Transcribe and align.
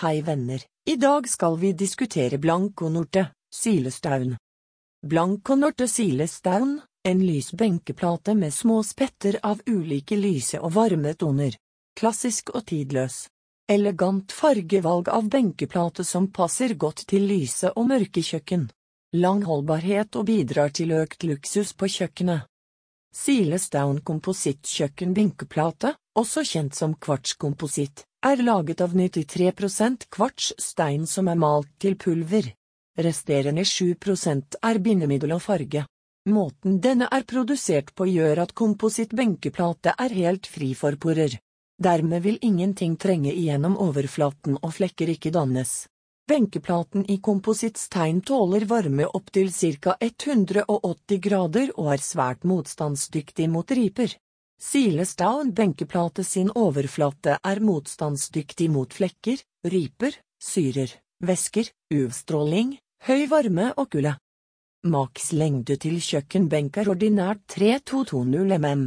Hei 0.00 0.20
venner, 0.22 0.62
i 0.86 0.96
dag 0.96 1.28
skal 1.28 1.56
vi 1.58 1.72
diskutere 1.72 2.38
blankonorte, 2.38 3.26
Silestaun. 3.54 4.36
Blankonorte 5.06 5.88
Silestaun, 5.88 6.80
en 7.08 7.26
lys 7.26 7.52
benkeplate 7.52 8.34
med 8.34 8.54
små 8.54 8.82
spetter 8.82 9.40
av 9.42 9.60
ulike 9.66 10.16
lyse 10.16 10.60
og 10.60 10.72
varme 10.76 11.14
toner. 11.18 11.56
Klassisk 11.98 12.54
og 12.54 12.66
tidløs. 12.70 13.26
Elegant 13.66 14.32
fargevalg 14.32 15.10
av 15.10 15.26
benkeplate 15.34 16.06
som 16.06 16.30
passer 16.30 16.76
godt 16.78 17.02
til 17.10 17.26
lyse 17.26 17.72
og 17.74 17.90
mørke 17.90 18.22
kjøkken. 18.22 18.70
Lang 19.18 19.42
holdbarhet 19.50 20.14
og 20.14 20.30
bidrar 20.30 20.70
til 20.70 20.94
økt 20.94 21.26
luksus 21.26 21.74
på 21.74 21.90
kjøkkenet. 21.90 22.46
Silestone 23.10 24.06
komposittkjøkkenbenkeplate, 24.06 25.96
også 26.18 26.44
kjent 26.44 26.74
som 26.74 26.94
kvartskompositt, 26.98 28.04
er 28.26 28.42
laget 28.42 28.80
av 28.82 28.94
93% 28.98 30.08
kvartsstein 30.10 31.06
som 31.06 31.28
er 31.30 31.38
malt 31.38 31.70
til 31.78 31.94
pulver. 31.96 32.50
Resterende 32.98 33.62
7% 33.62 34.58
er 34.62 34.80
bindemiddel 34.82 35.36
og 35.36 35.42
farge. 35.44 35.84
Måten 36.28 36.80
denne 36.82 37.06
er 37.14 37.24
produsert 37.24 37.94
på 37.94 38.08
gjør 38.10 38.42
at 38.42 38.54
komposittbenkeplate 38.58 39.94
er 39.94 40.16
helt 40.18 40.48
fri 40.50 40.72
for 40.74 40.98
porer. 41.00 41.38
Dermed 41.78 42.24
vil 42.24 42.40
ingenting 42.42 42.96
trenge 42.98 43.30
igjennom 43.30 43.78
overflaten 43.78 44.58
og 44.58 44.74
flekker 44.80 45.14
ikke 45.14 45.30
dannes. 45.30 45.86
Benkeplaten 46.28 47.06
i 47.08 47.20
komposittstein 47.24 48.18
tåler 48.20 48.66
varme 48.68 49.06
opptil 49.06 49.52
ca 49.54 49.94
180 50.00 51.20
grader 51.24 51.70
og 51.76 51.92
er 51.94 52.02
svært 52.04 52.42
motstandsdyktig 52.44 53.46
mot 53.48 53.70
riper. 53.70 54.18
Silestone 54.60 55.52
benkeplate 55.52 56.24
sin 56.24 56.48
overflate 56.50 57.36
er 57.46 57.60
motstandsdyktig 57.62 58.66
mot 58.74 58.92
flekker, 58.92 59.38
riper, 59.62 60.16
syrer, 60.42 60.90
væsker, 61.22 61.68
UV-stråling, 61.94 62.72
høy 63.06 63.28
varme 63.30 63.68
og 63.78 63.92
kulde. 63.92 64.16
Maks 64.90 65.30
lengde 65.32 65.76
til 65.78 66.00
kjøkkenbenk 66.02 66.80
er 66.82 66.90
ordinært 66.90 67.44
3220 67.54 68.58
mm. 68.58 68.82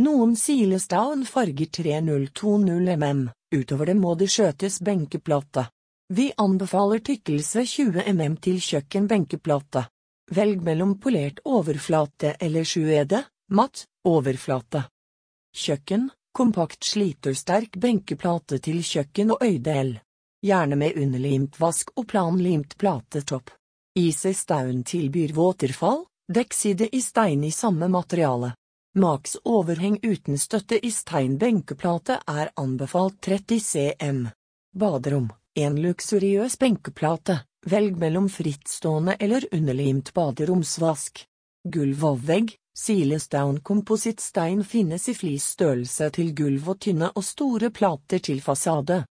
Noen 0.00 0.32
Silestone 0.40 1.28
farger 1.28 1.68
3020 1.68 2.96
mm, 2.96 3.20
utover 3.58 3.90
det 3.90 3.96
må 4.00 4.14
det 4.16 4.30
skjøtes 4.32 4.78
benkeplate. 4.84 5.66
Vi 6.08 6.30
anbefaler 6.40 7.02
tykkelse 7.04 7.66
20 7.68 8.06
mm 8.08 8.38
til 8.40 8.56
kjøkkenbenkeplate. 8.64 9.84
Velg 10.32 10.64
mellom 10.64 10.96
polert 11.02 11.44
overflate 11.44 12.38
eller 12.40 12.64
sjuede, 12.64 13.20
matt, 13.52 13.84
overflate. 14.08 14.86
Kjøkken, 15.56 16.10
kompakt 16.32 16.84
slitersterk 16.84 17.78
benkeplate 17.80 18.60
til 18.62 18.82
kjøkken 18.86 19.34
og 19.34 19.42
øydel. 19.44 19.96
Gjerne 20.46 20.76
med 20.80 20.96
underlimt 20.96 21.58
vask 21.60 21.90
og 21.96 22.06
planlimt 22.12 22.76
platetopp. 22.78 23.50
Easy 23.98 24.32
Staun 24.32 24.84
tilbyr 24.84 25.34
våterfall, 25.36 26.04
dekkside 26.32 26.88
i 26.94 27.00
stein 27.02 27.44
i 27.44 27.50
samme 27.50 27.88
materiale. 27.88 28.54
Max 28.94 29.36
overheng 29.44 29.98
uten 30.02 30.38
støtte 30.38 30.78
i 30.86 30.90
stein 30.90 31.36
benkeplate 31.38 32.22
er 32.26 32.54
anbefalt 32.56 33.20
30 33.26 33.60
cm. 33.60 34.24
Baderom 34.74 35.28
en 35.54 35.80
luksuriøs 35.82 36.54
benkeplate, 36.58 37.40
velg 37.66 37.96
mellom 37.98 38.28
frittstående 38.30 39.16
eller 39.18 39.44
underlimt 39.52 40.12
baderomsvask. 40.14 41.24
Gulv 41.66 42.04
og 42.06 42.20
vegg, 42.28 42.52
Silesdown 42.80 43.58
komposittstein 43.60 44.62
finnes 44.64 45.08
i 45.08 45.14
flisstørrelse 45.14 46.06
til 46.16 46.30
gulv 46.32 46.70
og 46.72 46.78
tynne 46.80 47.10
og 47.12 47.24
store 47.26 47.68
plater 47.76 48.22
til 48.24 48.40
fasade. 48.40 49.02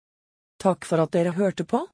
Takk 0.57 0.87
for 0.89 1.03
at 1.03 1.11
dere 1.13 1.35
hørte 1.37 1.67
på. 1.69 1.83